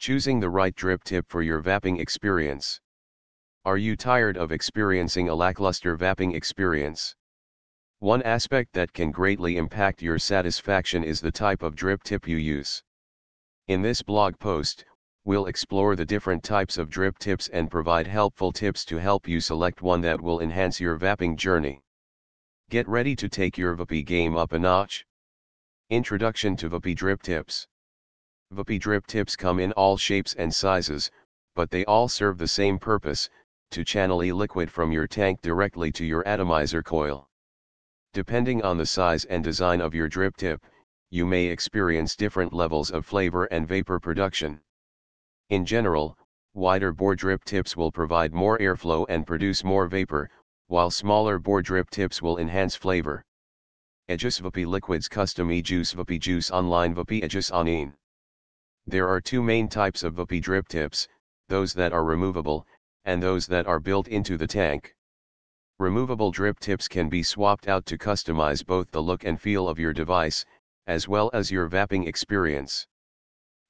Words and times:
Choosing 0.00 0.40
the 0.40 0.48
right 0.48 0.74
drip 0.74 1.04
tip 1.04 1.26
for 1.28 1.42
your 1.42 1.62
vaping 1.62 2.00
experience. 2.00 2.80
Are 3.66 3.76
you 3.76 3.96
tired 3.96 4.38
of 4.38 4.50
experiencing 4.50 5.28
a 5.28 5.34
lackluster 5.34 5.94
vaping 5.94 6.34
experience? 6.34 7.14
One 7.98 8.22
aspect 8.22 8.72
that 8.72 8.94
can 8.94 9.10
greatly 9.10 9.58
impact 9.58 10.00
your 10.00 10.18
satisfaction 10.18 11.04
is 11.04 11.20
the 11.20 11.30
type 11.30 11.62
of 11.62 11.76
drip 11.76 12.02
tip 12.02 12.26
you 12.26 12.38
use. 12.38 12.82
In 13.68 13.82
this 13.82 14.00
blog 14.00 14.38
post, 14.38 14.86
we'll 15.24 15.48
explore 15.48 15.94
the 15.96 16.06
different 16.06 16.42
types 16.42 16.78
of 16.78 16.88
drip 16.88 17.18
tips 17.18 17.48
and 17.48 17.70
provide 17.70 18.06
helpful 18.06 18.52
tips 18.52 18.86
to 18.86 18.96
help 18.96 19.28
you 19.28 19.38
select 19.38 19.82
one 19.82 20.00
that 20.00 20.18
will 20.18 20.40
enhance 20.40 20.80
your 20.80 20.98
vaping 20.98 21.36
journey. 21.36 21.82
Get 22.70 22.88
ready 22.88 23.14
to 23.16 23.28
take 23.28 23.58
your 23.58 23.76
vaping 23.76 24.06
game 24.06 24.34
up 24.34 24.52
a 24.52 24.58
notch. 24.58 25.04
Introduction 25.90 26.56
to 26.56 26.70
vaping 26.70 26.96
drip 26.96 27.20
tips. 27.20 27.68
Vaping 28.52 28.80
drip 28.80 29.06
tips 29.06 29.36
come 29.36 29.60
in 29.60 29.70
all 29.72 29.96
shapes 29.96 30.34
and 30.34 30.52
sizes, 30.52 31.08
but 31.54 31.70
they 31.70 31.84
all 31.84 32.08
serve 32.08 32.36
the 32.36 32.48
same 32.48 32.80
purpose, 32.80 33.30
to 33.70 33.84
channel 33.84 34.24
e-liquid 34.24 34.68
from 34.68 34.90
your 34.90 35.06
tank 35.06 35.40
directly 35.40 35.92
to 35.92 36.04
your 36.04 36.26
atomizer 36.26 36.82
coil. 36.82 37.28
Depending 38.12 38.60
on 38.62 38.76
the 38.76 38.86
size 38.86 39.24
and 39.26 39.44
design 39.44 39.80
of 39.80 39.94
your 39.94 40.08
drip 40.08 40.36
tip, 40.36 40.66
you 41.10 41.24
may 41.24 41.46
experience 41.46 42.16
different 42.16 42.52
levels 42.52 42.90
of 42.90 43.06
flavor 43.06 43.44
and 43.46 43.68
vapor 43.68 44.00
production. 44.00 44.60
In 45.50 45.64
general, 45.64 46.18
wider 46.52 46.92
bore 46.92 47.14
drip 47.14 47.44
tips 47.44 47.76
will 47.76 47.92
provide 47.92 48.32
more 48.34 48.58
airflow 48.58 49.06
and 49.08 49.24
produce 49.24 49.62
more 49.62 49.86
vapor, 49.86 50.28
while 50.66 50.90
smaller 50.90 51.38
bore 51.38 51.62
drip 51.62 51.88
tips 51.90 52.20
will 52.20 52.38
enhance 52.38 52.74
flavor. 52.74 53.24
Aegis 54.08 54.40
Vaping 54.40 54.66
Liquids 54.66 55.06
Custom 55.06 55.52
E-Juice 55.52 55.94
Vaping 55.94 56.18
Juice 56.18 56.50
Online 56.50 56.96
Vaping 56.96 57.22
Aegis 57.22 57.50
Onin. 57.50 57.92
There 58.86 59.08
are 59.08 59.20
two 59.20 59.42
main 59.42 59.68
types 59.68 60.02
of 60.02 60.14
Vaping 60.14 60.42
drip 60.42 60.68
tips, 60.68 61.06
those 61.48 61.74
that 61.74 61.92
are 61.92 62.04
removable, 62.04 62.66
and 63.04 63.22
those 63.22 63.46
that 63.48 63.66
are 63.66 63.80
built 63.80 64.08
into 64.08 64.36
the 64.36 64.46
tank. 64.46 64.94
Removable 65.78 66.30
drip 66.30 66.58
tips 66.60 66.88
can 66.88 67.08
be 67.08 67.22
swapped 67.22 67.68
out 67.68 67.86
to 67.86 67.98
customize 67.98 68.64
both 68.64 68.90
the 68.90 69.02
look 69.02 69.24
and 69.24 69.40
feel 69.40 69.68
of 69.68 69.78
your 69.78 69.92
device, 69.92 70.44
as 70.86 71.08
well 71.08 71.30
as 71.32 71.50
your 71.50 71.68
vaping 71.68 72.06
experience. 72.06 72.86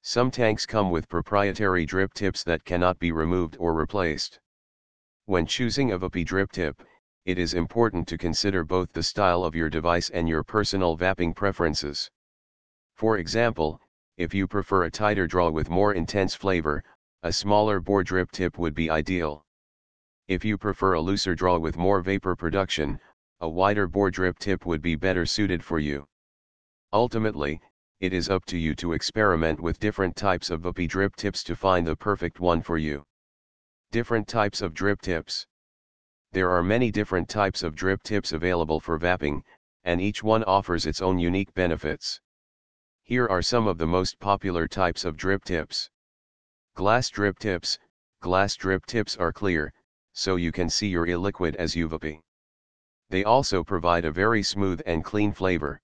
Some 0.01 0.31
tanks 0.31 0.65
come 0.65 0.91
with 0.91 1.09
proprietary 1.09 1.85
drip 1.85 2.13
tips 2.13 2.43
that 2.45 2.63
cannot 2.63 2.97
be 2.97 3.11
removed 3.11 3.57
or 3.59 3.73
replaced. 3.73 4.39
When 5.25 5.45
choosing 5.45 5.91
a 5.91 5.99
vaping 5.99 6.25
drip 6.25 6.51
tip, 6.51 6.81
it 7.25 7.37
is 7.37 7.53
important 7.53 8.07
to 8.07 8.17
consider 8.17 8.63
both 8.63 8.93
the 8.93 9.03
style 9.03 9.43
of 9.43 9.55
your 9.55 9.69
device 9.69 10.09
and 10.09 10.27
your 10.29 10.43
personal 10.43 10.97
vaping 10.97 11.35
preferences. 11.35 12.09
For 12.95 13.17
example, 13.17 13.80
if 14.17 14.33
you 14.33 14.47
prefer 14.47 14.83
a 14.83 14.91
tighter 14.91 15.25
draw 15.25 15.49
with 15.49 15.69
more 15.69 15.93
intense 15.93 16.35
flavor, 16.35 16.83
a 17.23 17.31
smaller 17.31 17.79
bore 17.79 18.03
drip 18.03 18.31
tip 18.31 18.57
would 18.57 18.73
be 18.73 18.89
ideal. 18.89 19.45
If 20.27 20.45
you 20.45 20.57
prefer 20.57 20.93
a 20.93 21.01
looser 21.01 21.35
draw 21.35 21.57
with 21.57 21.77
more 21.77 22.01
vapor 22.01 22.35
production, 22.35 22.99
a 23.39 23.49
wider 23.49 23.87
bore 23.87 24.11
drip 24.11 24.39
tip 24.39 24.65
would 24.65 24.81
be 24.81 24.95
better 24.95 25.25
suited 25.25 25.63
for 25.63 25.79
you. 25.79 26.07
Ultimately, 26.93 27.61
it 27.99 28.13
is 28.13 28.29
up 28.29 28.45
to 28.45 28.57
you 28.57 28.75
to 28.75 28.93
experiment 28.93 29.59
with 29.59 29.79
different 29.79 30.15
types 30.15 30.49
of 30.49 30.61
vaping 30.61 30.89
drip 30.89 31.15
tips 31.15 31.43
to 31.43 31.55
find 31.55 31.85
the 31.85 31.95
perfect 31.95 32.39
one 32.39 32.61
for 32.61 32.77
you. 32.77 33.05
Different 33.91 34.27
types 34.27 34.61
of 34.61 34.73
drip 34.73 35.01
tips. 35.01 35.45
There 36.31 36.49
are 36.49 36.63
many 36.63 36.91
different 36.91 37.29
types 37.29 37.61
of 37.61 37.75
drip 37.75 38.03
tips 38.03 38.31
available 38.31 38.79
for 38.79 38.97
vaping, 38.97 39.43
and 39.83 40.01
each 40.01 40.23
one 40.23 40.43
offers 40.45 40.85
its 40.85 41.01
own 41.01 41.19
unique 41.19 41.53
benefits. 41.53 42.19
Here 43.11 43.27
are 43.27 43.41
some 43.41 43.67
of 43.67 43.77
the 43.77 43.87
most 43.87 44.21
popular 44.21 44.69
types 44.69 45.03
of 45.03 45.17
drip 45.17 45.43
tips. 45.43 45.89
Glass 46.75 47.09
drip 47.09 47.39
tips, 47.39 47.77
glass 48.21 48.55
drip 48.55 48.85
tips 48.85 49.17
are 49.17 49.33
clear, 49.33 49.73
so 50.13 50.37
you 50.37 50.53
can 50.53 50.69
see 50.69 50.87
your 50.87 51.05
e-liquid 51.05 51.57
as 51.57 51.75
UVP. 51.75 52.21
They 53.09 53.25
also 53.25 53.65
provide 53.65 54.05
a 54.05 54.13
very 54.13 54.41
smooth 54.41 54.81
and 54.85 55.03
clean 55.03 55.33
flavor. 55.33 55.81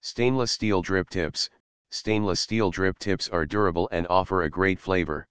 Stainless 0.00 0.50
steel 0.50 0.80
drip 0.80 1.10
tips, 1.10 1.50
stainless 1.90 2.40
steel 2.40 2.70
drip 2.70 2.98
tips 2.98 3.28
are 3.28 3.44
durable 3.44 3.86
and 3.92 4.06
offer 4.08 4.42
a 4.42 4.48
great 4.48 4.80
flavor. 4.80 5.28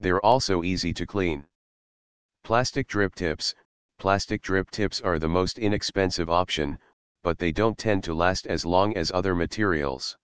They're 0.00 0.20
also 0.20 0.62
easy 0.62 0.92
to 0.92 1.06
clean. 1.06 1.46
Plastic 2.44 2.88
drip 2.88 3.14
tips, 3.14 3.54
plastic 3.96 4.42
drip 4.42 4.70
tips 4.70 5.00
are 5.00 5.18
the 5.18 5.30
most 5.30 5.58
inexpensive 5.58 6.28
option, 6.28 6.78
but 7.22 7.38
they 7.38 7.52
don't 7.52 7.78
tend 7.78 8.04
to 8.04 8.12
last 8.12 8.46
as 8.46 8.66
long 8.66 8.94
as 8.98 9.10
other 9.12 9.34
materials. 9.34 10.18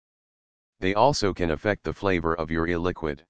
They 0.83 0.95
also 0.95 1.33
can 1.33 1.53
affect 1.53 1.85
the 1.85 1.93
flavor 1.93 2.35
of 2.35 2.51
your 2.51 2.67
e-liquid. 2.67 3.25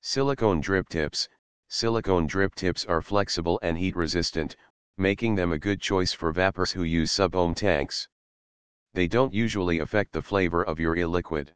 Silicone 0.00 0.62
drip 0.62 0.88
tips, 0.88 1.28
Silicone 1.68 2.26
drip 2.26 2.54
tips 2.54 2.86
are 2.86 3.02
flexible 3.02 3.60
and 3.62 3.76
heat 3.76 3.94
resistant, 3.94 4.56
making 4.96 5.34
them 5.34 5.52
a 5.52 5.58
good 5.58 5.82
choice 5.82 6.14
for 6.14 6.32
vapors 6.32 6.72
who 6.72 6.84
use 6.84 7.12
sub-ohm 7.12 7.54
tanks. 7.54 8.08
They 8.94 9.06
don't 9.06 9.34
usually 9.34 9.80
affect 9.80 10.12
the 10.12 10.22
flavor 10.22 10.62
of 10.62 10.80
your 10.80 10.96
e-liquid. 10.96 11.52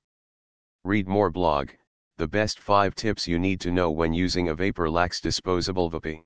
Read 0.85 1.09
more 1.09 1.31
blog, 1.31 1.71
the 2.19 2.29
best 2.29 2.61
5 2.61 2.95
tips 2.95 3.27
you 3.27 3.39
need 3.39 3.59
to 3.63 3.73
know 3.73 3.91
when 3.91 4.13
using 4.13 4.51
a 4.51 4.55
Vapor 4.55 4.91
Lax 4.91 5.23
disposable 5.23 5.91
vaping. 5.91 6.25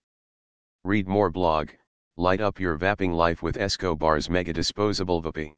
Read 0.82 1.06
more 1.06 1.30
blog, 1.30 1.68
light 2.16 2.40
up 2.40 2.58
your 2.58 2.76
vaping 2.76 3.14
life 3.14 3.40
with 3.40 3.54
Esco 3.54 3.96
Bars 3.96 4.28
Mega 4.28 4.52
Disposable 4.52 5.22
vaping. 5.22 5.54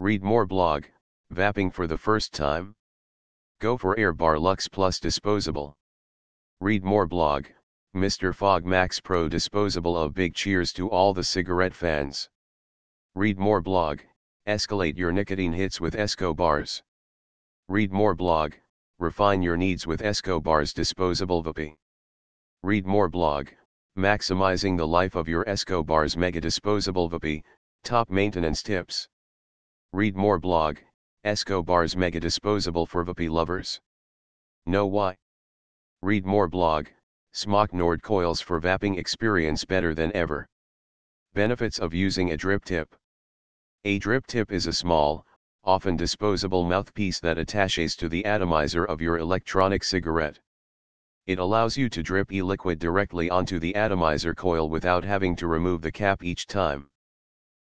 Read 0.00 0.22
more 0.22 0.46
blog, 0.46 0.84
vaping 1.32 1.72
for 1.72 1.86
the 1.86 1.98
first 1.98 2.32
time? 2.32 2.74
Go 3.60 3.76
for 3.76 3.96
Airbar 3.96 4.40
Lux 4.40 4.68
Plus 4.68 4.98
Disposable. 5.00 5.76
Read 6.60 6.84
more 6.84 7.06
blog, 7.06 7.46
Mr. 7.94 8.34
Fog 8.34 8.64
Max 8.64 9.00
Pro 9.00 9.28
disposable 9.28 9.96
of 9.96 10.14
big 10.14 10.34
cheers 10.34 10.72
to 10.72 10.88
all 10.88 11.14
the 11.14 11.24
cigarette 11.24 11.74
fans. 11.74 12.28
Read 13.14 13.38
more 13.38 13.60
blog, 13.60 14.00
escalate 14.46 14.96
your 14.96 15.10
nicotine 15.10 15.52
hits 15.52 15.80
with 15.80 15.94
Esco 15.94 16.36
bars. 16.36 16.82
Read 17.68 17.92
more 17.92 18.14
blog, 18.14 18.54
refine 18.98 19.42
your 19.42 19.56
needs 19.56 19.86
with 19.86 20.00
Esco 20.00 20.42
bars 20.42 20.72
disposable 20.72 21.42
vaping. 21.42 21.76
Read 22.62 22.86
more 22.86 23.08
blog, 23.08 23.48
maximizing 23.96 24.76
the 24.76 24.86
life 24.86 25.14
of 25.14 25.28
your 25.28 25.44
Esco 25.44 25.84
bars 25.84 26.16
mega 26.16 26.40
disposable 26.40 27.10
vaping, 27.10 27.42
top 27.84 28.10
maintenance 28.10 28.62
tips. 28.62 29.08
Read 29.92 30.16
more 30.16 30.38
blog, 30.38 30.78
Esco 31.24 31.64
Bars 31.64 31.96
mega 31.96 32.20
disposable 32.20 32.86
for 32.86 33.04
vaping 33.04 33.30
lovers. 33.30 33.80
Know 34.66 34.86
why? 34.86 35.16
Read 36.00 36.24
more 36.24 36.46
blog, 36.46 36.86
SMOK 37.34 37.72
Nord 37.72 38.02
coils 38.02 38.40
for 38.40 38.60
vaping 38.60 38.98
experience 38.98 39.64
better 39.64 39.94
than 39.94 40.14
ever. 40.14 40.48
Benefits 41.34 41.80
of 41.80 41.92
using 41.92 42.30
a 42.30 42.36
drip 42.36 42.64
tip. 42.64 42.94
A 43.84 43.98
drip 43.98 44.26
tip 44.28 44.52
is 44.52 44.66
a 44.66 44.72
small, 44.72 45.26
often 45.64 45.96
disposable 45.96 46.64
mouthpiece 46.64 47.18
that 47.20 47.36
attaches 47.36 47.96
to 47.96 48.08
the 48.08 48.24
atomizer 48.24 48.84
of 48.84 49.00
your 49.00 49.18
electronic 49.18 49.82
cigarette. 49.82 50.38
It 51.26 51.40
allows 51.40 51.76
you 51.76 51.88
to 51.90 52.02
drip 52.02 52.32
e-liquid 52.32 52.78
directly 52.78 53.28
onto 53.28 53.58
the 53.58 53.74
atomizer 53.74 54.34
coil 54.34 54.70
without 54.70 55.04
having 55.04 55.34
to 55.36 55.48
remove 55.48 55.82
the 55.82 55.92
cap 55.92 56.22
each 56.22 56.46
time. 56.46 56.88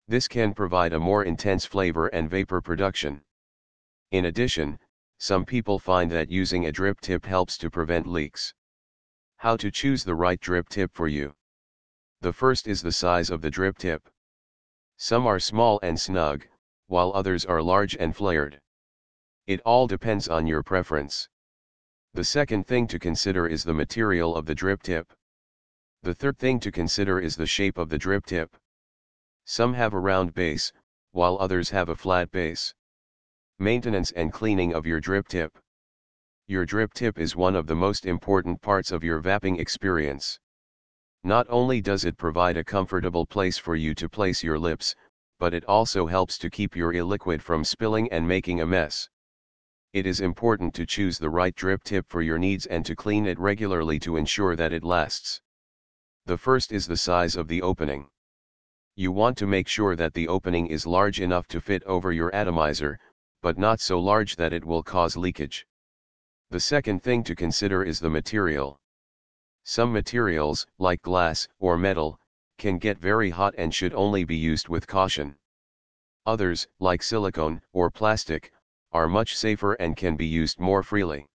This 0.08 0.28
can 0.28 0.54
provide 0.54 0.92
a 0.92 1.00
more 1.00 1.24
intense 1.24 1.66
flavor 1.66 2.06
and 2.06 2.30
vapor 2.30 2.60
production. 2.60 3.20
In 4.10 4.24
addition, 4.24 4.78
some 5.18 5.44
people 5.44 5.78
find 5.78 6.10
that 6.10 6.30
using 6.30 6.66
a 6.66 6.72
drip 6.72 7.00
tip 7.00 7.24
helps 7.24 7.56
to 7.58 7.70
prevent 7.70 8.08
leaks. 8.08 8.52
How 9.36 9.56
to 9.56 9.70
choose 9.70 10.02
the 10.02 10.16
right 10.16 10.40
drip 10.40 10.68
tip 10.68 10.92
for 10.92 11.06
you. 11.06 11.36
The 12.20 12.32
first 12.32 12.66
is 12.66 12.82
the 12.82 12.90
size 12.90 13.30
of 13.30 13.40
the 13.40 13.50
drip 13.50 13.78
tip. 13.78 14.08
Some 14.96 15.26
are 15.26 15.38
small 15.38 15.78
and 15.82 16.00
snug, 16.00 16.46
while 16.88 17.12
others 17.14 17.44
are 17.44 17.62
large 17.62 17.96
and 17.96 18.16
flared. 18.16 18.60
It 19.46 19.60
all 19.60 19.86
depends 19.86 20.26
on 20.26 20.46
your 20.46 20.64
preference. 20.64 21.28
The 22.12 22.24
second 22.24 22.66
thing 22.66 22.88
to 22.88 22.98
consider 22.98 23.46
is 23.46 23.62
the 23.62 23.74
material 23.74 24.34
of 24.34 24.44
the 24.44 24.56
drip 24.56 24.82
tip. 24.82 25.12
The 26.02 26.14
third 26.14 26.36
thing 26.36 26.58
to 26.60 26.72
consider 26.72 27.20
is 27.20 27.36
the 27.36 27.46
shape 27.46 27.78
of 27.78 27.88
the 27.88 27.98
drip 27.98 28.26
tip. 28.26 28.56
Some 29.44 29.74
have 29.74 29.94
a 29.94 30.00
round 30.00 30.34
base, 30.34 30.72
while 31.12 31.38
others 31.38 31.70
have 31.70 31.88
a 31.88 31.94
flat 31.94 32.32
base. 32.32 32.74
Maintenance 33.62 34.10
and 34.12 34.32
cleaning 34.32 34.72
of 34.72 34.86
your 34.86 35.00
drip 35.00 35.28
tip. 35.28 35.58
Your 36.46 36.64
drip 36.64 36.94
tip 36.94 37.18
is 37.18 37.36
one 37.36 37.54
of 37.54 37.66
the 37.66 37.76
most 37.76 38.06
important 38.06 38.62
parts 38.62 38.90
of 38.90 39.04
your 39.04 39.20
vaping 39.20 39.60
experience. 39.60 40.40
Not 41.24 41.46
only 41.50 41.82
does 41.82 42.06
it 42.06 42.16
provide 42.16 42.56
a 42.56 42.64
comfortable 42.64 43.26
place 43.26 43.58
for 43.58 43.76
you 43.76 43.94
to 43.96 44.08
place 44.08 44.42
your 44.42 44.58
lips, 44.58 44.96
but 45.38 45.52
it 45.52 45.66
also 45.66 46.06
helps 46.06 46.38
to 46.38 46.48
keep 46.48 46.74
your 46.74 46.94
e-liquid 46.94 47.42
from 47.42 47.62
spilling 47.62 48.10
and 48.10 48.26
making 48.26 48.62
a 48.62 48.66
mess. 48.66 49.10
It 49.92 50.06
is 50.06 50.22
important 50.22 50.72
to 50.76 50.86
choose 50.86 51.18
the 51.18 51.28
right 51.28 51.54
drip 51.54 51.84
tip 51.84 52.06
for 52.08 52.22
your 52.22 52.38
needs 52.38 52.64
and 52.64 52.86
to 52.86 52.96
clean 52.96 53.26
it 53.26 53.38
regularly 53.38 53.98
to 53.98 54.16
ensure 54.16 54.56
that 54.56 54.72
it 54.72 54.84
lasts. 54.84 55.42
The 56.24 56.38
first 56.38 56.72
is 56.72 56.86
the 56.86 56.96
size 56.96 57.36
of 57.36 57.46
the 57.46 57.60
opening. 57.60 58.08
You 58.96 59.12
want 59.12 59.36
to 59.36 59.46
make 59.46 59.68
sure 59.68 59.96
that 59.96 60.14
the 60.14 60.28
opening 60.28 60.66
is 60.68 60.86
large 60.86 61.20
enough 61.20 61.46
to 61.48 61.60
fit 61.60 61.82
over 61.84 62.10
your 62.10 62.34
atomizer, 62.34 62.98
but 63.42 63.58
not 63.58 63.80
so 63.80 63.98
large 63.98 64.36
that 64.36 64.52
it 64.52 64.64
will 64.64 64.82
cause 64.82 65.16
leakage. 65.16 65.66
The 66.50 66.60
second 66.60 67.02
thing 67.02 67.24
to 67.24 67.34
consider 67.34 67.82
is 67.84 68.00
the 68.00 68.10
material. 68.10 68.80
Some 69.64 69.92
materials, 69.92 70.66
like 70.78 71.00
glass 71.02 71.48
or 71.58 71.78
metal, 71.78 72.18
can 72.58 72.78
get 72.78 72.98
very 72.98 73.30
hot 73.30 73.54
and 73.56 73.74
should 73.74 73.94
only 73.94 74.24
be 74.24 74.36
used 74.36 74.68
with 74.68 74.86
caution. 74.86 75.36
Others, 76.26 76.68
like 76.78 77.02
silicone 77.02 77.62
or 77.72 77.90
plastic, 77.90 78.52
are 78.92 79.08
much 79.08 79.36
safer 79.36 79.74
and 79.74 79.96
can 79.96 80.16
be 80.16 80.26
used 80.26 80.60
more 80.60 80.82
freely. 80.82 81.26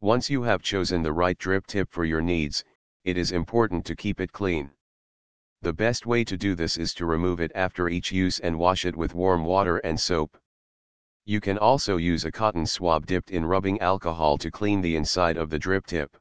Once 0.00 0.30
you 0.30 0.42
have 0.42 0.62
chosen 0.62 1.02
the 1.02 1.12
right 1.12 1.38
drip 1.38 1.66
tip 1.66 1.90
for 1.90 2.04
your 2.04 2.20
needs, 2.20 2.62
it 3.04 3.16
is 3.16 3.32
important 3.32 3.84
to 3.86 3.96
keep 3.96 4.20
it 4.20 4.32
clean. 4.32 4.70
The 5.62 5.72
best 5.72 6.06
way 6.06 6.22
to 6.24 6.36
do 6.36 6.54
this 6.54 6.76
is 6.76 6.94
to 6.94 7.06
remove 7.06 7.40
it 7.40 7.50
after 7.54 7.88
each 7.88 8.12
use 8.12 8.38
and 8.38 8.58
wash 8.58 8.84
it 8.84 8.94
with 8.94 9.14
warm 9.14 9.44
water 9.44 9.78
and 9.78 9.98
soap. 9.98 10.36
You 11.28 11.40
can 11.40 11.58
also 11.58 11.96
use 11.96 12.24
a 12.24 12.30
cotton 12.30 12.66
swab 12.66 13.04
dipped 13.04 13.32
in 13.32 13.44
rubbing 13.44 13.80
alcohol 13.80 14.38
to 14.38 14.48
clean 14.48 14.80
the 14.80 14.94
inside 14.94 15.36
of 15.36 15.50
the 15.50 15.58
drip 15.58 15.84
tip. 15.84 16.16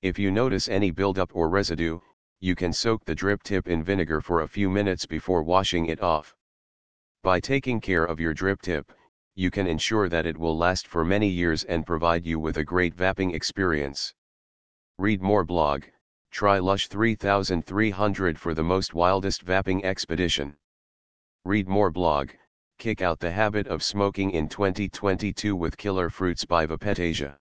If 0.00 0.16
you 0.16 0.30
notice 0.30 0.68
any 0.68 0.92
buildup 0.92 1.34
or 1.34 1.48
residue, 1.48 1.98
you 2.38 2.54
can 2.54 2.72
soak 2.72 3.04
the 3.04 3.16
drip 3.16 3.42
tip 3.42 3.66
in 3.66 3.82
vinegar 3.82 4.20
for 4.20 4.42
a 4.42 4.48
few 4.48 4.70
minutes 4.70 5.06
before 5.06 5.42
washing 5.42 5.86
it 5.86 6.00
off. 6.00 6.36
By 7.24 7.40
taking 7.40 7.80
care 7.80 8.04
of 8.04 8.20
your 8.20 8.32
drip 8.32 8.62
tip, 8.62 8.92
you 9.34 9.50
can 9.50 9.66
ensure 9.66 10.08
that 10.08 10.26
it 10.26 10.38
will 10.38 10.56
last 10.56 10.86
for 10.86 11.04
many 11.04 11.26
years 11.28 11.64
and 11.64 11.84
provide 11.84 12.24
you 12.24 12.38
with 12.38 12.58
a 12.58 12.64
great 12.64 12.94
vaping 12.94 13.34
experience. 13.34 14.14
Read 14.98 15.20
more 15.20 15.44
blog, 15.44 15.82
try 16.30 16.60
Lush 16.60 16.86
3300 16.86 18.38
for 18.38 18.54
the 18.54 18.62
most 18.62 18.94
wildest 18.94 19.44
vaping 19.44 19.82
expedition. 19.82 20.56
Read 21.44 21.66
more 21.66 21.90
blog, 21.90 22.30
kick 22.82 23.00
out 23.00 23.20
the 23.20 23.30
habit 23.30 23.68
of 23.68 23.80
smoking 23.80 24.32
in 24.32 24.48
2022 24.48 25.54
with 25.54 25.76
Killer 25.76 26.10
Fruits 26.10 26.44
by 26.44 26.66
Vapetasia. 26.66 27.36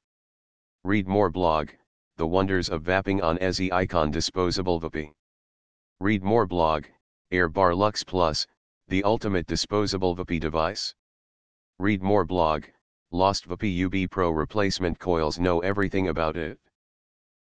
Read 0.84 1.08
more 1.08 1.32
blog, 1.32 1.72
the 2.18 2.28
wonders 2.28 2.70
of 2.70 2.84
vaping 2.84 3.24
on 3.24 3.40
Ezzy 3.40 3.72
Icon 3.72 4.12
disposable 4.12 4.80
vape. 4.80 5.12
Read 6.00 6.22
more 6.22 6.46
blog, 6.46 6.86
Airbar 7.32 7.76
Lux 7.76 8.04
Plus, 8.04 8.46
the 8.88 9.04
ultimate 9.04 9.48
disposable 9.48 10.16
vape 10.16 10.40
device. 10.40 10.94
Read 11.80 12.04
more 12.04 12.24
blog, 12.24 12.66
Lost 13.10 13.50
Vape 13.50 13.86
UB 13.86 14.12
Pro 14.12 14.30
replacement 14.30 15.00
coils 15.00 15.40
know 15.40 15.60
everything 15.62 16.10
about 16.10 16.38
it. 16.38 16.60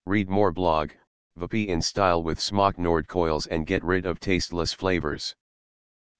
Read 0.06 0.30
more 0.30 0.50
blog, 0.50 0.92
Vapi 1.38 1.66
in 1.66 1.82
style 1.82 2.22
with 2.22 2.38
SMOK 2.38 2.78
Nord 2.78 3.06
coils 3.06 3.46
and 3.48 3.66
get 3.66 3.84
rid 3.84 4.06
of 4.06 4.18
tasteless 4.18 4.72
flavors. 4.72 5.36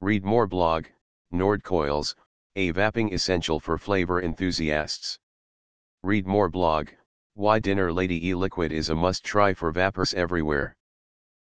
Read 0.03 0.23
more 0.23 0.47
blog, 0.47 0.85
Nord 1.33 1.65
coils, 1.65 2.15
a 2.57 2.73
vaping 2.75 3.13
essential 3.13 3.59
for 3.59 3.79
flavor 3.79 4.21
enthusiasts. 4.21 5.19
Read 6.03 6.27
more 6.27 6.51
blog, 6.51 6.91
Why 7.33 7.59
Dinner 7.59 7.91
Lady 7.91 8.29
e-liquid 8.29 8.71
is 8.71 8.91
a 8.91 8.95
must-try 8.95 9.55
for 9.55 9.73
vapers 9.73 10.13
everywhere. 10.13 10.77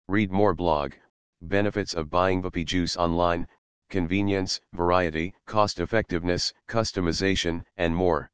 Read 0.07 0.31
more 0.31 0.55
blog, 0.55 0.93
Benefits 1.41 1.95
of 1.95 2.11
buying 2.11 2.43
Vapi 2.43 2.67
juice 2.67 2.99
online, 2.99 3.49
convenience, 3.89 4.61
variety, 4.75 5.35
cost-effectiveness, 5.47 6.53
customization, 6.69 7.65
and 7.79 7.97
more. 7.97 8.31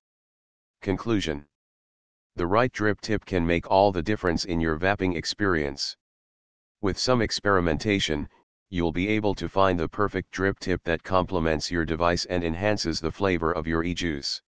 Conclusion 0.82 1.46
The 2.34 2.48
right 2.48 2.72
drip 2.72 3.00
tip 3.00 3.24
can 3.24 3.46
make 3.46 3.70
all 3.70 3.92
the 3.92 4.02
difference 4.02 4.44
in 4.44 4.60
your 4.60 4.76
vaping 4.76 5.14
experience. 5.14 5.96
With 6.80 6.98
some 6.98 7.22
experimentation, 7.22 8.28
you'll 8.68 8.92
be 8.92 9.08
able 9.08 9.34
to 9.34 9.48
find 9.48 9.78
the 9.78 9.88
perfect 9.88 10.30
drip 10.30 10.58
tip 10.58 10.82
that 10.84 11.02
complements 11.02 11.70
your 11.70 11.84
device 11.84 12.24
and 12.24 12.42
enhances 12.42 13.00
the 13.00 13.12
flavor 13.12 13.52
of 13.52 13.66
your 13.66 13.84
e-juice. 13.84 14.42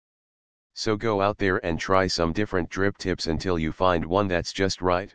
So 0.75 0.97
go 0.97 1.21
out 1.21 1.39
there 1.39 1.65
and 1.65 1.79
try 1.79 2.07
some 2.07 2.33
different 2.33 2.69
drip 2.69 2.99
tips 2.99 3.27
until 3.27 3.59
you 3.59 3.73
find 3.73 4.05
one 4.05 4.29
that's 4.29 4.53
just 4.53 4.83
right. 4.83 5.15